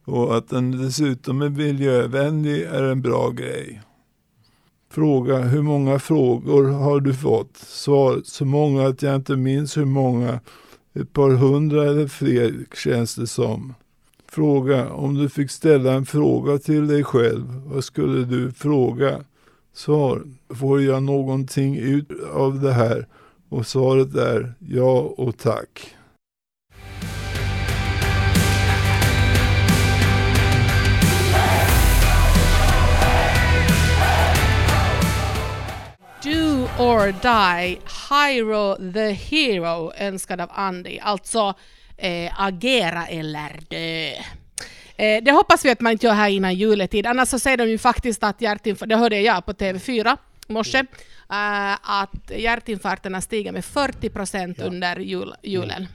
[0.04, 3.82] Och att den dessutom är miljövänlig är en bra grej.
[4.90, 7.56] Fråga, hur många frågor har du fått?
[7.56, 10.40] Svar, så många att jag inte minns hur många.
[10.94, 13.74] Ett par hundra eller fler känns det som.
[14.28, 19.20] Fråga, om du fick ställa en fråga till dig själv, vad skulle du fråga?
[19.72, 20.22] Svar,
[20.54, 23.06] får jag någonting ut av det här?
[23.54, 25.94] Och svaret är ja och tack.
[36.22, 37.78] Do or Die,
[38.10, 40.98] hiro the Hero, önskad av Andy.
[40.98, 41.54] Alltså
[41.96, 44.10] eh, agera eller dö.
[44.96, 47.06] Eh, det hoppas vi att man inte gör här innan juletid.
[47.06, 50.16] Annars så säger de ju faktiskt att hjärtinfarkt, det hörde jag på TV4
[50.48, 50.84] i morse,
[51.26, 55.86] att hjärtinfarkterna stiger med 40 procent under jul, julen.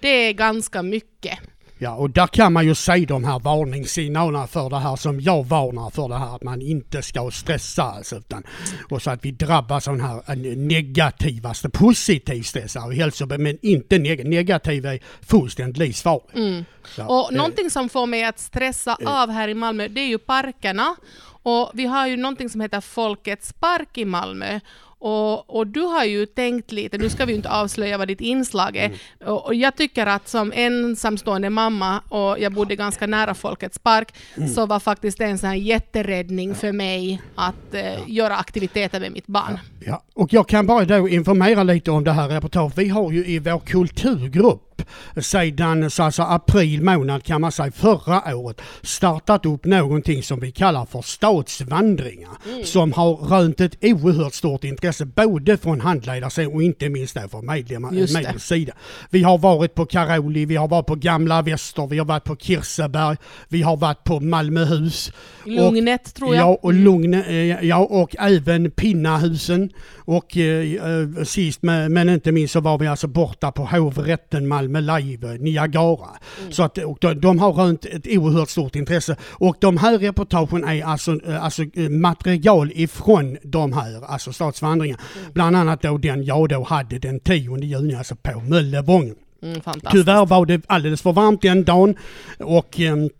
[0.00, 1.38] Det är ganska mycket.
[1.80, 5.46] Ja, och där kan man ju se de här varningssignalerna för det här som jag
[5.46, 8.42] varnar för det här att man inte ska stressa alltså, utan,
[8.90, 13.98] och så att vi drabbas av den här eh, negativaste, positiv stress, hälso, men inte
[13.98, 16.24] neg negativ är fullständigt livsfarlig.
[16.34, 16.64] Mm.
[17.08, 20.18] Och det- någonting som får mig att stressa av här i Malmö, det är ju
[20.18, 20.96] parkerna.
[21.42, 24.60] Och vi har ju någonting som heter Folkets park i Malmö.
[25.00, 28.20] Och, och du har ju tänkt lite, nu ska vi ju inte avslöja vad ditt
[28.20, 28.98] inslag är, Mm.
[29.24, 34.14] och, och jag tycker att som ensamstående mamma, och jag bodde ganska nära Folkets park,
[34.36, 34.48] Mm.
[34.48, 39.12] så var faktiskt det en sån här jätteräddning för mig att eh, göra aktiviteter med
[39.12, 39.58] mitt barn.
[39.86, 42.78] Ja, och jag kan bara då informera lite om det här reportaget.
[42.78, 47.72] Vi har ju i vår kulturgrupp upp sedan så alltså april månad kan man säga
[47.72, 52.64] förra året startat upp någonting som vi kallar för stadsvandringar Mm.
[52.64, 57.46] som har rönt ett oerhört stort intresse både från handledarsidan och inte minst då från
[57.46, 58.20] medlemmar, Just det.
[58.20, 58.72] medlems sida.
[59.10, 62.36] Vi har varit på Karoli, vi har varit på Gamla Väster, vi har varit på
[62.36, 63.16] Kirseberg,
[63.48, 65.12] vi har varit på Malmöhus.
[65.44, 66.42] Lugnet, tror jag.
[66.42, 67.34] Ja, och Lugnet, eh,
[67.66, 69.70] ja, och även Pinnahusen.
[69.96, 74.48] Och eh, eh, sist men, men inte minst så var vi alltså borta på hovrätten
[74.48, 76.08] Malmö Live, eh, Niagara.
[76.40, 76.52] Mm.
[76.52, 79.16] Så att och de, de har rönt ett oerhört stort intresse.
[79.22, 85.00] Och de här reportagen är alltså, eh, alltså eh, material ifrån de här, alltså stadsvandringar.
[85.18, 85.32] Mm.
[85.32, 89.14] Bland annat då den jag då hade den 10 juni, alltså på Möllevången.
[89.42, 89.60] Mm.
[89.90, 91.96] Tyvärr var det alldeles för varmt den dagen
[92.38, 93.10] och ehm,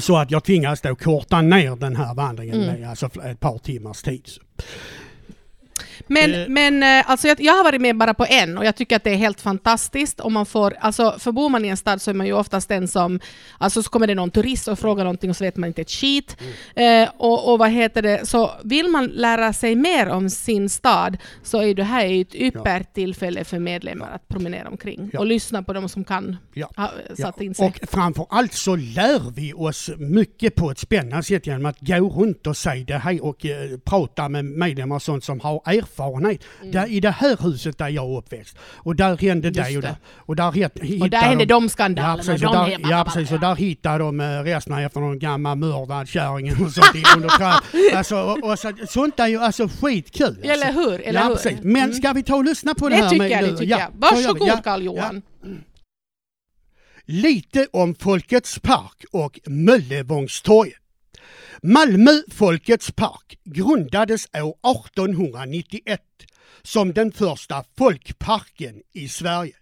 [0.00, 2.80] så att jag tvingades då korta ner den här vandringen Mm.
[2.80, 4.28] med alltså ett par timmars tid.
[6.08, 6.48] Men, Eh.
[6.48, 9.04] men eh, alltså jag, jag har varit med bara på en och jag tycker att
[9.04, 12.10] det är helt fantastiskt om man får, alltså för bor man i en stad så
[12.10, 13.20] är man ju oftast den som,
[13.58, 15.90] alltså så kommer det någon turist och frågar någonting och så vet man inte ett
[15.90, 16.36] skit.
[16.74, 17.02] Mm.
[17.02, 21.16] Eh, och, och vad heter det, så vill man lära sig mer om sin stad
[21.42, 25.18] så är det här ett ypperligt tillfälle för medlemmar att promenera omkring Ja.
[25.18, 26.70] och lyssna på de som kan Ja.
[26.76, 27.66] ha satt in sig.
[27.66, 31.94] Och framför allt så lär vi oss mycket på ett spännande sätt genom att gå
[32.08, 35.91] runt och säga det här och eh, prata med medlemmar och sånt som har erfarenhet.
[36.62, 39.58] Där, I det här huset där jag är uppväxt och där hände Mm.
[39.58, 39.88] Just det och det.
[39.88, 39.96] där.
[40.16, 42.22] Och där, hit, Och där hände de, skandalerna.
[42.22, 45.18] Ja, precis, och där, är- ja, precis, och där hittade de eh, resterna efter någon
[45.18, 47.30] gammal mördad kärring och sånt under.
[47.96, 50.26] Alltså, och, och så, sånt är ju alltså skitkul.
[50.26, 50.44] Alltså.
[50.44, 51.00] Eller hur?
[51.00, 51.34] Eller ja, hur?
[51.34, 51.58] precis.
[51.62, 51.92] Men Mm.
[51.94, 53.78] ska vi ta och lyssna på det, Det här tycker med jag, det tycker Ja,
[53.80, 53.88] jag.
[54.10, 55.12] Varsågod Ja, Karl ja.
[57.06, 60.74] Lite om Folkets park och Möllevångstorget.
[61.64, 66.00] Malmö Folkets park grundades år 1891
[66.62, 69.52] som den första folkparken i Sverige.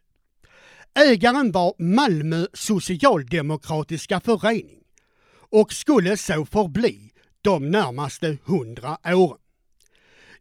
[0.94, 4.80] Ägaren var Malmö socialdemokratiska förening
[5.50, 7.10] och skulle så förbli
[7.42, 9.38] de närmaste hundra åren.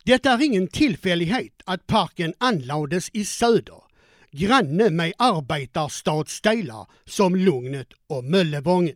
[0.03, 3.83] Det är ingen tillfällighet att parken anlades i söder,
[4.31, 8.95] granne med arbetarstadsdelar som Lugnet och Möllevången.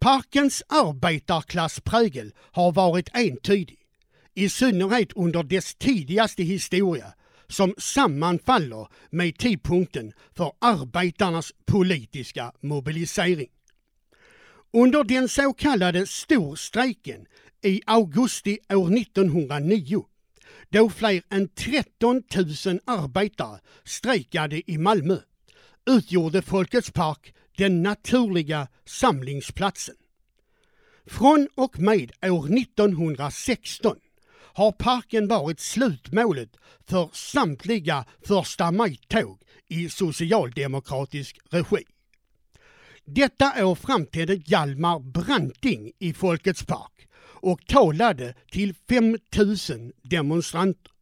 [0.00, 3.78] Parkens arbetarklassprägel har varit entydig,
[4.34, 7.12] i synnerhet under dess tidigaste historia
[7.48, 13.48] som sammanfaller med tidpunkten för arbetarnas politiska mobilisering.
[14.72, 17.26] Under den så kallade storstrejken
[17.62, 20.04] i augusti år 1909
[20.70, 22.22] då fler än 13
[22.66, 25.18] 000 arbetare strejkade i Malmö
[25.90, 29.94] utgjorde Folkets park den naturliga samlingsplatsen.
[31.06, 33.96] Från och med år 1916
[34.56, 41.84] har parken varit slutmålet för samtliga första maj-tåg i socialdemokratisk regi.
[43.04, 50.92] Detta år framträdde Hjalmar Branting i Folkets park och talade till 5000 demonstranter.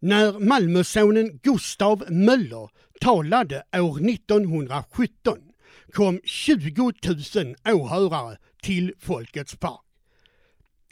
[0.00, 5.51] När Malmösonen Gustav Möller talade år 1917
[5.92, 6.92] kom 20
[7.34, 9.80] 000 åhörare till Folkets park.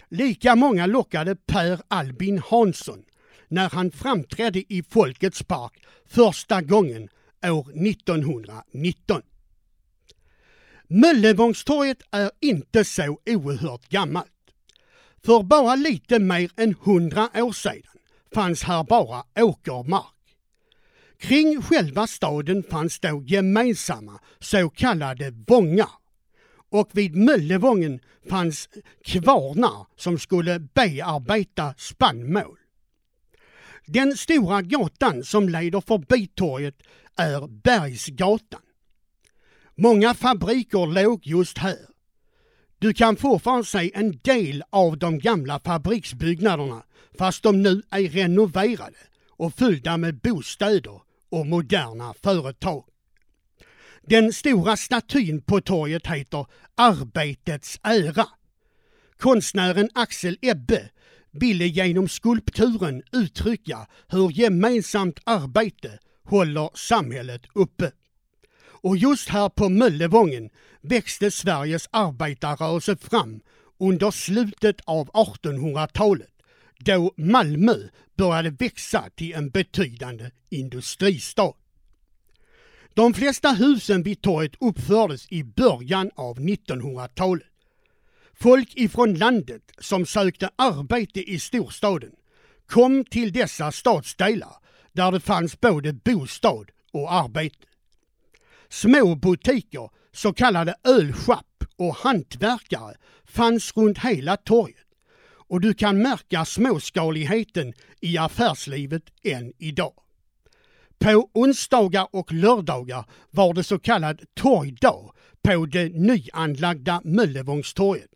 [0.08, 3.04] Lika många lockade Per Albin Hansson
[3.48, 7.08] när han framträdde i Folkets park första gången
[7.46, 9.22] år 1919.
[10.88, 14.28] Möllevångstorget är inte så oerhört gammalt.
[15.24, 17.82] För bara lite mer än hundra år sedan
[18.34, 20.19] fanns här bara åkermark.
[21.20, 25.90] Kring själva staden fanns då gemensamma så kallade vångar
[26.70, 28.68] och vid Möllevången fanns
[29.04, 32.58] kvarnar som skulle bearbeta spannmål.
[33.86, 36.82] Den stora gatan som leder förbi torget
[37.16, 38.62] är Bergsgatan.
[39.74, 41.78] Många fabriker låg just här.
[42.78, 46.82] Du kan fortfarande se en del av de gamla fabriksbyggnaderna
[47.18, 52.84] fast de nu är renoverade och fyllda med bostäder och moderna företag.
[54.02, 58.26] Den stora statyn på torget heter Arbetets ära.
[59.18, 60.90] Konstnären Axel Ebbe
[61.30, 67.92] ville genom skulpturen uttrycka hur gemensamt arbete håller samhället uppe.
[68.82, 73.40] Och just här på Möllevången växte Sveriges arbetarrörelse fram
[73.78, 76.30] under slutet av 1800-talet
[76.84, 77.76] då Malmö
[78.16, 81.52] började växa till en betydande industristad.
[82.94, 87.46] De flesta husen vid torget uppfördes i början av 1900-talet.
[88.34, 92.12] Folk ifrån landet som sökte arbete i storstaden
[92.66, 94.56] kom till dessa stadsdelar
[94.92, 97.66] där det fanns både bostad och arbete.
[98.68, 104.79] Små butiker, så kallade ölschapp och hantverkare fanns runt hela torget.
[105.50, 109.92] Och du kan märka småskaligheten i affärslivet än idag.
[110.98, 118.10] På onsdagar och lördagar var det så kallad torgdag på det nyanlagda Möllevångstorget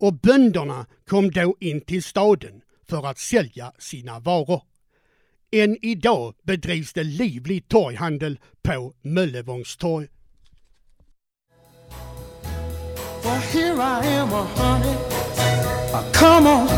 [0.00, 4.62] och bönderna kom då in till staden för att sälja sina varor.
[5.52, 10.08] Än idag bedrivs det livlig torghandel på Möllevångstorg.
[13.76, 15.27] Well,
[15.94, 16.68] Uh, come on,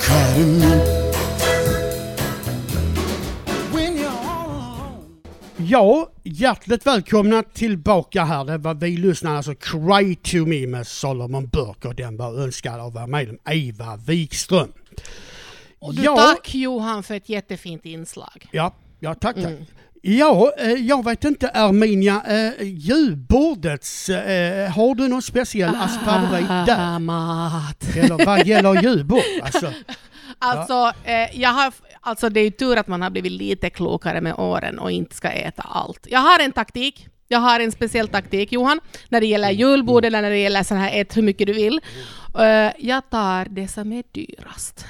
[0.00, 1.00] cry to me.
[5.56, 8.44] Ja, hjärtligt välkomna tillbaka här.
[8.44, 12.80] Det var vi lyssnade alltså Cry to me med Solomon Burke och den var önskad
[12.80, 14.72] av vår medlem Eva Wikström.
[15.78, 16.16] Och du, Ja.
[16.16, 18.48] tack Johan för ett jättefint inslag.
[18.52, 19.44] Ja, ja tack tack.
[19.44, 19.64] Mm.
[20.02, 26.66] Ja, eh, jag vet inte Erminia, eh, julbordets, eh, har du någon speciell Ah, favorit
[26.66, 26.98] där?
[26.98, 27.96] mat.
[27.96, 29.20] Eller vad gäller julbord?
[29.42, 29.72] Alltså,
[30.42, 34.20] Alltså, eh, jag har, alltså det är ju tur att man har blivit lite klokare
[34.20, 36.06] med åren och inte ska äta allt.
[36.10, 37.06] Jag har en taktik.
[37.28, 40.78] Jag har en speciell taktik Johan, när det gäller julbord eller när det gäller sån
[40.78, 41.80] här ät hur mycket du vill.
[42.38, 44.86] Eh, jag tar det som är dyrast.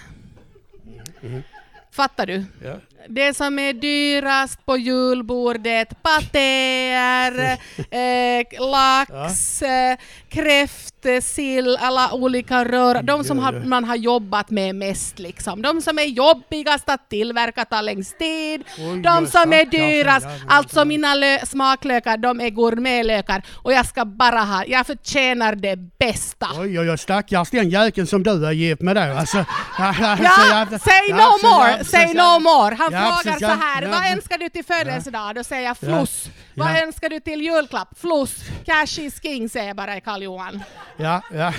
[1.93, 2.45] Fattar du?
[2.65, 2.75] Ja.
[3.09, 7.59] Det som är dyrast på julbordet, patéer,
[7.91, 9.97] eh, lax, eh,
[10.29, 10.87] kräft,
[11.23, 13.03] sill, alla olika rör.
[13.03, 15.63] De som har, man har jobbat med mest liksom.
[15.63, 18.65] De som är jobbigast att tillverka tar längst tid.
[18.79, 23.43] Oj, De som är dyrast, ja, ja, alltså mina lö- smaklökar, de är gourmetlökar.
[23.63, 26.47] Och jag ska bara ha, jag förtjänar det bästa.
[26.59, 29.01] oj, oj, oj, stackars den jäkeln som du är gift med då.
[29.03, 29.39] Alltså,
[29.79, 32.39] alltså, Ja, jag- say ja, no alltså, ja, more, precis, say ja.
[32.39, 32.75] no more.
[32.75, 35.35] Han Ja, frågar precis, så ja, här, ja, vad önskar du till födelsedag?
[35.35, 36.31] Då säger jag Ja, fluss.
[36.55, 37.99] Vad önskar du till julklapp?
[37.99, 38.35] Fluss.
[38.65, 40.63] Cash is king säger bara Karl-Johan.
[40.97, 41.53] Ja, ja,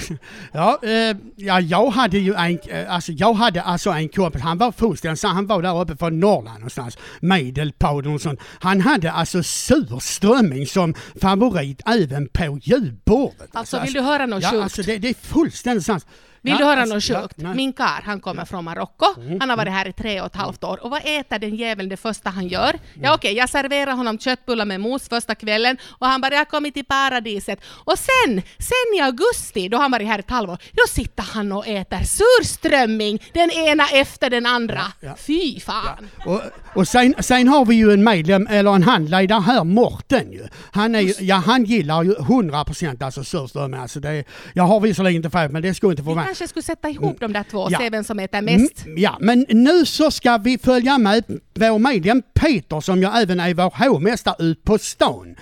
[0.51, 4.57] ja, eh, ja, jag hade ju en, eh, alltså jag hade alltså en kompis, han
[4.57, 8.39] var fullständigt, så han var där uppe från Norrland någonstans, Medelpad och sånt.
[8.59, 13.49] Han hade alltså surströmming som favorit även på julbordet.
[13.53, 14.63] Alltså, vill du höra något ja, sjukt?
[14.63, 16.05] Alltså det, det är fullständigt sant.
[16.43, 17.38] Vill ja, du höra alltså, något ja, sjukt?
[17.38, 17.56] nej.
[17.56, 19.06] Min kar, han kommer från Marocko.
[19.21, 19.39] Mm.
[19.39, 20.84] Han har varit här i tre och ett halvt år.
[20.84, 22.69] Och vad äter den jäveln det första han gör?
[22.69, 22.80] Mm.
[23.04, 26.45] Ja okej, jag serverar honom köttbullar med mos första kvällen och han bara ”jag har
[26.45, 27.60] kommit till paradiset”.
[27.86, 31.67] Och sen, sen i augusti, då han varit här ett halvår, då sitter han och
[31.67, 34.82] äter surströmming, den ena efter den andra.
[34.99, 35.15] ja.
[35.17, 36.10] Fy fan!
[36.25, 36.41] Och,
[36.75, 40.47] och sen, sen har vi ju en medlem, eller en handledare här, Morten ju.
[40.71, 43.80] Han, är, ju- ja, han gillar ju 100% alltså surströmming.
[43.80, 44.23] Alltså det,
[44.54, 46.30] jag har visserligen inte fått men det skulle inte få mig.
[46.31, 47.79] Kanske skulle sätta ihop de där två och Ja.
[47.79, 48.85] se vem som äter mest.
[48.85, 53.39] Mm, Ja, men nu så ska vi följa med vår medlem Peter som ju även
[53.39, 55.35] är vår hovmästare ut på stan.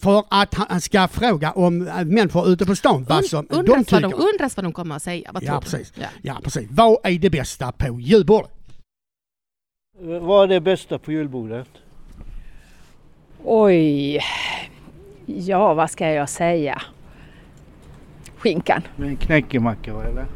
[0.00, 3.76] För att han ska fråga om äh, människor ute på stan vad som de Undras
[3.76, 4.00] vad, tycker.
[4.00, 5.30] de, undras vad de kommer att säga.
[5.34, 5.90] Vad Ja tror precis.
[5.90, 6.00] du?
[6.00, 6.08] Ja.
[6.22, 6.68] ja precis.
[6.70, 8.50] Vad är det bästa på julbordet?
[10.00, 11.68] Vad är det bästa på julbordet?
[13.44, 14.20] Oj,
[15.26, 16.82] ja vad ska jag säga?
[18.38, 18.82] Skinkan.
[18.96, 20.26] Med en knäckemacka eller?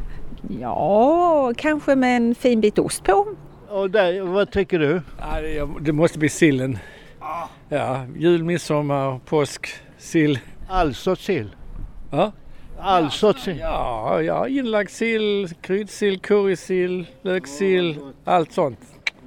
[0.59, 3.27] Ja, kanske med en fin bit ost på.
[3.69, 5.01] Och där, vad tycker du?
[5.81, 6.77] Det, måste bli sillen.
[7.69, 10.39] Ja, jul, midsommar, påsk, sill.
[10.69, 11.55] All sorts sill?
[12.11, 12.31] Ja.
[12.79, 13.57] All sorts sill?
[13.59, 18.79] Ja, ja, inlagd sill, kryddsill, currysill, löksill, allt sånt.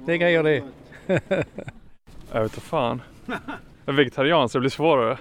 [0.05, 0.63] Det är grejer det.
[2.31, 3.01] Jag vet inte fan.
[3.25, 3.37] Jag
[3.85, 5.17] är vegetarian så det blir svårare.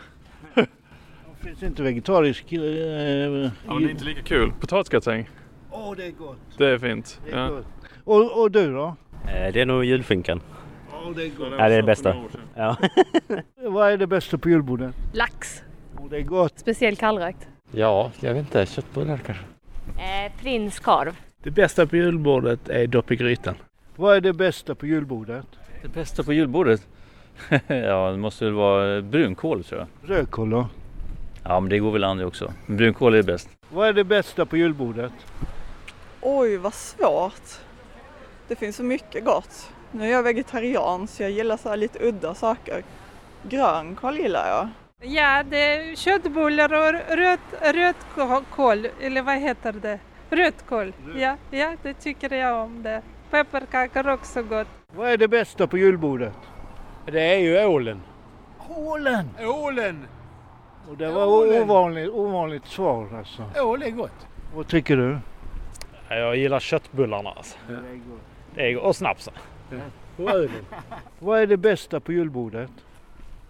[1.46, 2.52] Finns inte vegetarisk...
[2.52, 4.52] Eh, Ja, men det är inte lika kul.
[4.61, 5.30] Potatisgratäng.
[5.70, 6.38] Åh, det är gott.
[6.59, 7.20] Det är fint.
[7.24, 7.48] Det är ja.
[7.48, 7.66] gott.
[8.04, 8.96] Och, och du då?
[9.28, 10.40] Eh, Det är nog julskinkan.
[10.92, 11.48] Åh, det är gott.
[11.59, 12.14] Ja, det är det bästa.
[12.54, 12.76] Ja.
[13.62, 14.94] Vad är det bästa på julbordet?
[15.14, 15.62] Lax.
[15.98, 16.59] Åh, det är gott.
[16.59, 17.48] Speciellt kallrakt.
[17.72, 18.66] ja, jag vet inte.
[18.66, 19.44] Köttbullar kanske.
[19.96, 21.16] Eh, prinskorv.
[21.42, 23.54] Det bästa på julbordet är dopp i grytan.
[23.96, 25.46] Vad är det bästa på julbordet?
[25.82, 26.87] Det bästa på julbordet?
[27.66, 30.11] ja, det måste väl vara brunkål tror jag.
[30.11, 30.68] Rödkål då?
[31.48, 32.52] Ja, men det går väl an det också.
[32.66, 33.48] Men brunkål är bäst.
[33.68, 35.12] Vad är det bästa på julbordet?
[36.20, 37.61] Oj, vad svårt.
[38.48, 39.72] Det finns så mycket gott.
[39.92, 42.82] Nu är jag vegetarian så jag gillar så här lite udda saker.
[43.42, 44.68] Grönkål gillar jag.
[45.11, 49.98] Ja, det är köttbullar och röd, rödkål, eller vad heter det?
[50.30, 50.92] Rödkål.
[51.16, 53.02] Ja, ja, det tycker jag om det.
[53.30, 54.68] Pepparkakor också gott.
[54.94, 56.35] Vad är det bästa på julbordet?
[57.06, 58.02] Det är ju ålen.
[58.68, 59.30] Ålen!
[59.40, 60.06] Ålen!
[60.90, 61.62] Och det var Ålen.
[61.62, 63.44] ovanligt, ovanligt svar alltså.
[63.62, 64.27] Ål är gott.
[64.55, 65.18] Vad tycker du?
[66.09, 67.59] Jag gillar köttbullarna alltså.
[68.55, 68.85] Det är gott.
[68.85, 69.35] Och snapsen.
[70.16, 70.64] Och ölen.
[71.18, 72.70] Vad är det bästa på julbordet?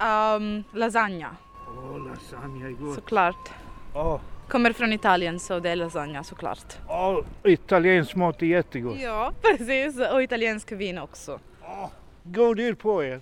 [0.00, 1.36] Um, lasagna.
[1.68, 2.94] Åh, lasagne är gott.
[2.94, 3.50] Såklart.
[3.94, 6.78] Åh, Kommer från Italien så det är lasagna såklart.
[6.88, 8.96] åh, italiensk mat är jättegott.
[9.00, 10.00] Ja, precis.
[10.12, 11.40] Och italiensk vin också.
[12.22, 13.20] God jul på er!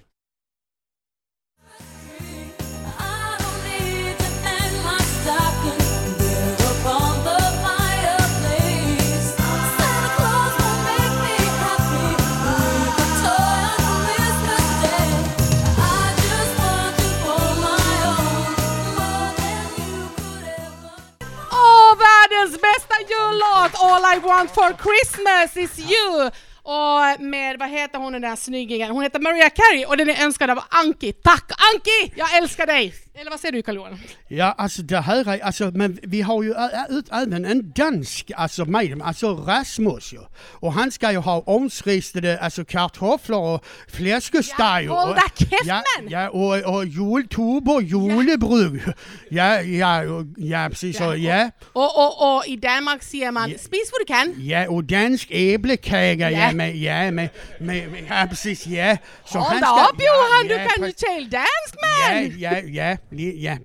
[23.77, 26.31] All I want for Christmas is you!
[26.62, 28.91] Och med, vad heter hon den där snyggingen?
[28.91, 31.12] Hon heter Maria Carey och den är önskad av Anki.
[31.12, 32.12] Tack Anki!
[32.16, 33.04] Jag älskar dig!
[33.17, 33.99] Eller vad säger du karl johan
[34.29, 36.55] Ja, alltså det här är, alltså, men vi har ju
[36.91, 40.19] ut även en dansk, alltså med, alltså Rasmus ju.
[40.61, 44.85] Och han ska ju ha omsristade, alltså kartoffler och fläskesteg.
[44.87, 45.17] Ja, håll
[45.65, 48.95] ja, ja, och, och jultub och julebröd.
[49.31, 50.03] Ja, ja,
[50.37, 51.51] ja, precis så, ja.
[51.73, 54.47] Och, och, och i Danmark säger man spis vad du kan.
[54.47, 56.53] Ja, och dansk äppelkaka, ja, Ja.
[56.53, 58.97] med, ja, med, med, ja precis, ja.
[59.25, 62.39] Så Håll han ska- upp Johan, ja, du kan ju tala dansk Ja, man!
[62.41, 62.97] ja, ja, ja.
[63.19, 63.57] Ja.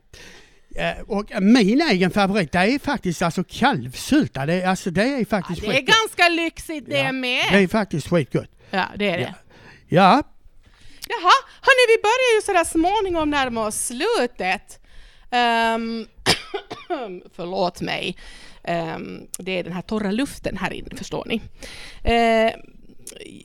[1.08, 4.46] Och min egen favorit det är faktiskt alltså kalvsylta.
[4.46, 5.96] Det alltså, det är faktiskt Det är skitgott.
[5.96, 7.44] ganska lyxigt det med.
[7.52, 8.50] Det är faktiskt skitgott.
[8.72, 9.36] Ja, det är det.
[9.88, 10.24] Ja,
[11.12, 14.80] Jaha, hörni vi börjar ju sådär småningom närma oss slutet.
[15.32, 16.08] Um,
[17.36, 18.18] förlåt mig.
[18.64, 21.36] Ehm, det är den här torra luften här inne, förstår ni.
[21.36, 22.54] Uh,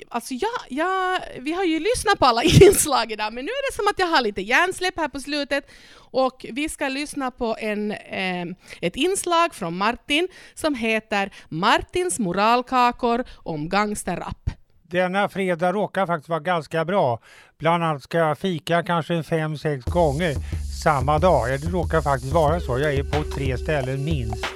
[0.08, 3.76] alltså jag, jag, vi har ju lyssnat på alla inslag idag, men nu är det
[3.76, 7.90] som att jag har lite hjärnsläpp här på slutet och vi ska lyssna på en,
[7.90, 8.46] eh,
[8.80, 14.50] ett inslag från Martin som heter Martins moralkakor om gangsterrap.
[14.82, 17.20] Denna fredag råkar faktiskt vara ganska bra.
[17.58, 20.34] Bland annat ska jag fika kanske en fem, sex gånger
[20.82, 21.48] samma dag.
[21.48, 22.78] Det råkar faktiskt vara så.
[22.78, 24.46] Jag är på tre ställen minst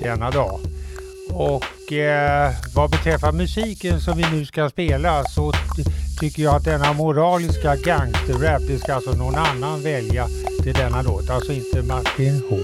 [0.00, 0.60] denna dag.
[1.34, 5.52] Och eh, vad beträffar musiken som vi nu ska spela så
[6.20, 10.26] tycker jag att denna moraliska gangsterrap, det ska alltså någon annan välja
[10.62, 11.30] till denna låt.
[11.30, 12.56] Alltså inte Martin H.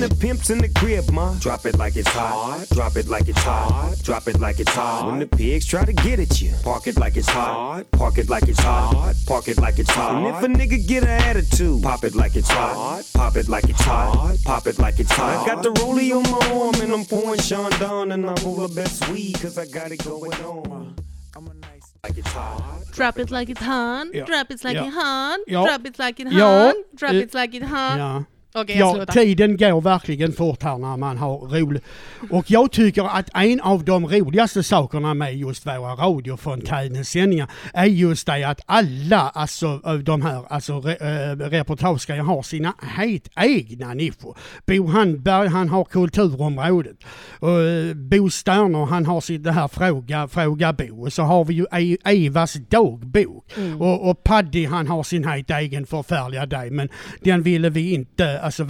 [0.00, 2.66] the pimp's in the crib, ma, drop it like it's hot.
[2.72, 3.96] Drop it like it's hot.
[4.02, 5.06] Drop it like it's hot.
[5.06, 7.84] When the pigs try to get at you, park it like it's hot.
[7.92, 9.14] Park it like it's hot.
[9.26, 10.14] Park it like it's hot.
[10.16, 13.04] And if a nigga get an attitude, pop it like it's hot.
[13.14, 14.36] Pop it like it's hot.
[14.44, 15.46] Pop it like it's hot.
[15.46, 18.66] I got the rollie on my arm and I'm pouring Sean down and I roll
[18.66, 20.96] the best weed cause I got it going on.
[21.36, 22.84] I'm a nice like it's hot.
[22.92, 26.74] Drop it like it's hot, drop it like it's hot, drop it like it's hot,
[26.96, 27.98] drop Eh, it like it's hot.
[27.98, 28.24] Ja.
[28.54, 29.12] Okej, jag ja, slutar.
[29.12, 31.84] tiden går verkligen fort här när man har roligt.
[32.30, 37.84] Och jag tycker att en av de roligaste sakerna med just våra radiofontänens sändningar är
[37.84, 42.42] just det att alla alltså av de här alltså, re, äh, reportage ska ju ha
[42.42, 44.34] sina helt egna nischer.
[44.66, 46.96] Bo Handberg han har kulturområdet.
[47.38, 51.06] Och, eh, Bo Sterner han har sitt det här Fråga, fråga Bo.
[51.06, 53.52] Och så har vi ju E- Evas dagbok.
[53.56, 53.80] Mm.
[53.80, 56.88] Och, och Paddy han har sin helt egen förfärliga dag men
[57.20, 58.62] den ville vi inte alltså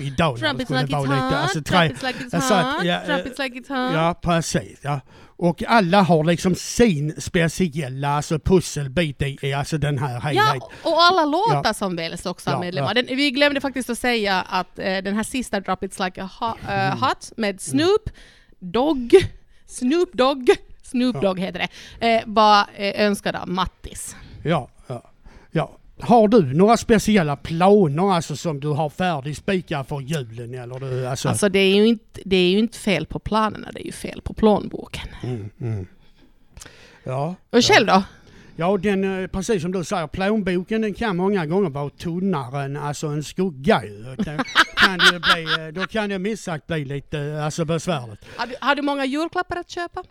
[0.00, 0.38] idag.
[0.40, 2.54] när Drop det it skulle like vara lite, hot, alltså, tre- it like it's alltså
[2.54, 3.94] hot, ja, eh, it like it's hot.
[3.94, 4.78] Ja, precis.
[4.82, 5.00] Ja.
[5.42, 10.60] Och alla har liksom sin speciella alltså, pusselbit i, i alltså den här Ja, helheten.
[10.82, 11.74] och alla låtar Ja.
[11.74, 12.94] som väljs också Ja, medlemmar.
[12.96, 13.02] ja.
[13.02, 16.56] Den, vi glömde faktiskt att säga att eh, den här sista Drop It's Like hot,
[16.68, 16.90] Mm.
[16.92, 18.10] eh, hot med Snoop
[18.58, 19.14] Dogg,
[19.66, 20.50] Snoop Dogg,
[20.82, 24.16] Snoop Dogg heter det, eh, var eh, önskad av Mattis.
[24.42, 25.10] Ja, ja,
[25.50, 25.76] ja.
[26.02, 31.28] Har du några speciella planer alltså som du har färdigspikade för julen eller du alltså?
[31.28, 33.92] Alltså det är, ju inte, det är ju inte fel på planerna, det är ju
[33.92, 35.08] fel på plånboken.
[35.22, 35.86] Mm, mm.
[37.04, 37.34] Ja.
[37.50, 38.02] Och själv då?
[38.56, 42.76] Ja, den, eh, precis som du säger, plånboken den kan många gånger vara tunnare än
[42.76, 43.82] alltså en skugga
[44.76, 48.20] kan det bli, eh, då kan det minst sagt bli lite eh, alltså besvärligt.
[48.36, 50.02] Har du, har du många julklappar att köpa?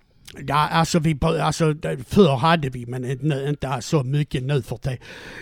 [0.47, 3.05] Ja, alltså, vi, alltså det- förr hade vi men
[3.47, 4.97] inte, så mycket nu för tiden.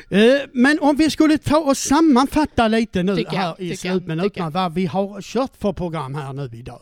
[0.09, 4.73] Eh, Men om vi skulle ta och sammanfatta lite nu jag, här i slutminuterna vad
[4.73, 6.81] vi har kört för program här nu idag.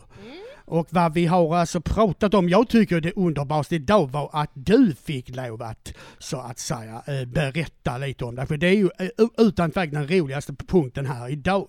[0.68, 2.48] Och vad vi har alltså pratat om.
[2.48, 7.24] Jag tycker det underbaraste idag var att du fick lov att så att säga eh,
[7.28, 8.46] berätta lite om det.
[8.46, 11.68] För det är ju eh, utan tvekan den roligaste punkten här idag.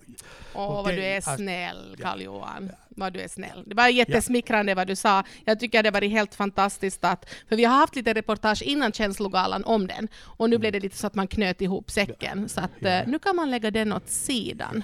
[0.54, 2.70] Åh Och vad det- du är alltså- snäll Karl-Johan.
[2.98, 3.62] Vad du är snäll.
[3.66, 5.24] Det var jättesmickrande vad du sa.
[5.44, 9.64] Jag tycker det var helt fantastiskt att, för vi har haft lite reportage innan känslogalan
[9.64, 12.48] om den och nu blev det lite så att man knöt ihop säcken.
[12.48, 14.82] Så att eh, nu kan man lägga den åt sidan.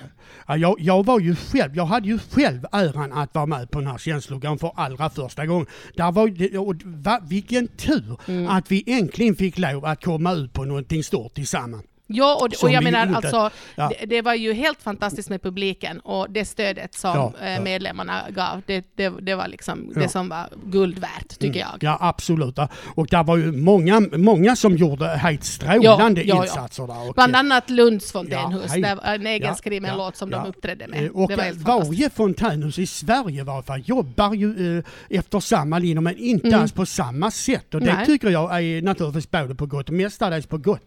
[0.48, 3.78] Ja, jag, jag var ju själv, jag hade ju själv äran att vara med på
[3.80, 5.66] den här känslogalan för allra första gången.
[5.96, 8.48] Där var, och, va, vilken tur Mm.
[8.48, 11.84] att vi äntligen fick lov att komma ut på någonting stort tillsammans.
[12.14, 13.90] Ja, och, och jag menar alltså, Ja.
[14.00, 17.60] det, det var ju helt fantastiskt med publiken och det stödet som Ja, eh, ja.
[17.60, 20.00] medlemmarna gav, det, det, det var liksom Ja.
[20.00, 21.68] det som var guld värt, tycker Mm.
[21.80, 21.82] jag.
[21.90, 22.58] Ja absolut.
[22.94, 26.42] Och det var ju många, många som gjorde helt strålande Ja, ja, ja.
[26.44, 27.08] insatser där.
[27.08, 28.82] Och, Bland annat Lunds fontänshus, hej.
[28.82, 30.38] det var en egen Ja, skriven ja, låt som ja.
[30.38, 31.10] de uppträdde Eh, med.
[31.10, 35.40] Och det var helt varje fontänhus i Sverige i varje fall jobbar ju eh, efter
[35.40, 36.60] samma linje men inte Mm.
[36.60, 37.74] alls på samma sätt.
[37.74, 38.06] Och det Nej.
[38.06, 40.80] tycker jag är naturligtvis både på gott och mestadels på gott.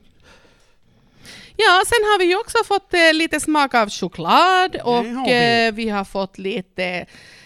[1.59, 5.67] Ja, sen har vi ju också fått eh, lite smak av choklad och har vi.
[5.67, 7.05] Eh, vi har fått lite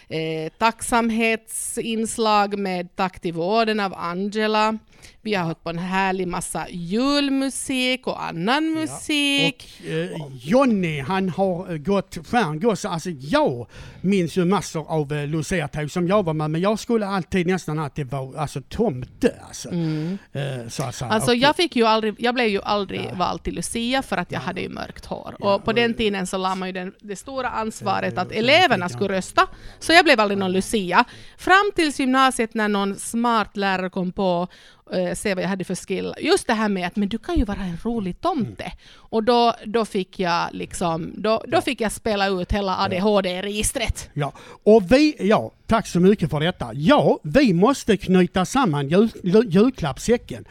[0.09, 4.78] eh, tacksamhetsinslag med Tack till vården av Angela.
[5.24, 9.69] Vi har hört på en härlig massa julmusik och annan musik.
[9.80, 10.09] Och eh,
[10.41, 12.89] Jonny han har eh, gått stjärngosse.
[12.89, 13.67] Alltså jag
[14.01, 17.80] minns ju massor av eh, Lucia-tåg som jag var med men jag skulle alltid nästan
[17.80, 19.69] att det var alltså tomte alltså.
[19.69, 20.84] Eh, så.
[21.05, 24.32] Alltså Och- jag, fick ju aldrig, jag blev ju aldrig vald till Lucia för att
[24.32, 25.36] jag hade ju mörkt hår.
[25.39, 29.17] och på den tiden så la man ju den, det stora ansvaret att eleverna skulle
[29.17, 29.47] rösta.
[29.80, 31.05] Så jag blev aldrig någon Lucia.
[31.38, 34.47] Fram tills gymnasiet när någon smart lärare kom på
[34.93, 36.14] eh, se vad jag hade för skill.
[36.20, 38.72] Just det här med att men du kan ju vara en rolig tomte.
[38.95, 44.09] Och då, då fick jag liksom, då, då fick jag spela ut hela ADHD-registret.
[44.14, 44.34] Ja,
[44.64, 46.69] och vi, ja, tack så mycket för detta.
[46.74, 50.45] Ja, vi måste knyta samman jul, jul, julklappssäcken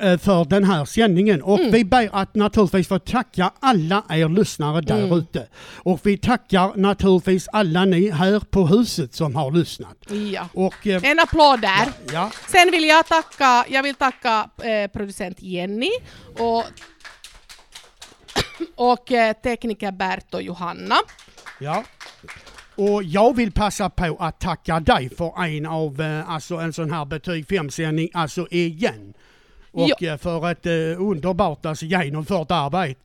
[0.00, 1.72] eh, för den här sändningen och Mm.
[1.72, 5.18] vi ber att naturligtvis få tacka alla er lyssnare där Mm.
[5.18, 5.46] ute.
[5.76, 9.96] Och vi tackar naturligtvis alla ni här på huset som har lyssnat.
[10.32, 10.48] Ja.
[10.54, 11.88] Och, eh, En applåd där.
[12.12, 15.90] ja, Sen vill jag tacka, jag vill tacka eh, producent Jenny
[16.38, 16.64] och,
[18.90, 20.96] och eh, tekniker Bert och Johanna.
[21.60, 21.84] ja.
[22.76, 26.90] Och jag vill passa på att tacka dig för en av, eh, alltså en sån
[26.90, 29.14] här betyg 5-sändning, alltså igen.
[29.72, 30.72] Och eh, för ett eh,
[31.02, 33.00] underbart, alltså genomfört arbete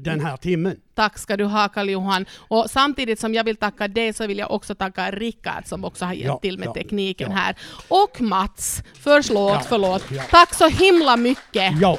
[0.00, 0.76] den här timmen.
[0.94, 2.26] Tack ska du ha Karl Johan.
[2.38, 6.04] Och samtidigt som jag vill tacka dig så vill jag också tacka Rickard som också
[6.04, 7.36] har hjälpt Ja, till med ja, tekniken ja.
[7.36, 7.56] här.
[7.88, 10.04] Och Mats, förlåt, Ja, förlåt.
[10.10, 10.22] ja.
[10.30, 11.80] Tack så himla mycket.
[11.80, 11.98] Ja,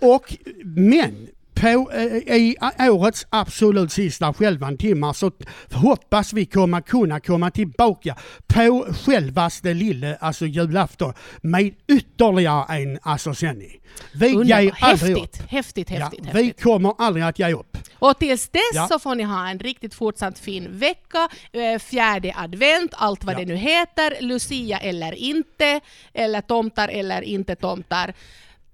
[0.00, 1.28] och men
[1.60, 2.56] på, eh, i
[2.90, 4.76] årets absolut sista skälvan
[5.14, 5.30] så
[5.72, 13.34] hoppas vi komma, kunna komma tillbaka på självaste lille, alltså julafton, med ytterligare en alltså
[13.34, 13.80] sändning.
[14.14, 15.36] Vi ger aldrig upp.
[15.36, 16.20] Häftigt, häftigt, Ja, häftigt.
[16.34, 16.62] vi häftigt.
[16.62, 17.76] kommer aldrig att ge upp.
[17.98, 18.88] Och tills dess Ja.
[18.88, 23.38] så får ni ha en riktigt fortsatt fin vecka, eh, fjärde advent, allt vad Ja.
[23.38, 25.80] det nu heter, Lucia eller inte,
[26.14, 28.12] eller tomtar eller inte tomtar.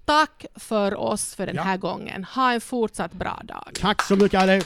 [0.07, 2.23] Tack för oss för den här gången.
[2.23, 3.71] Ha en fortsatt bra dag.
[3.81, 4.65] Tack så mycket allihop.